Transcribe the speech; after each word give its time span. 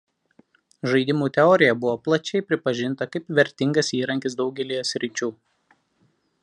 Žaidimų 0.91 1.27
teorija 1.35 1.75
buvo 1.83 1.93
plačiai 2.07 2.43
pripažinta 2.47 3.07
kaip 3.17 3.29
vertingas 3.41 3.93
įrankis 3.99 4.39
daugelyje 4.43 4.83
sričių. 4.95 5.31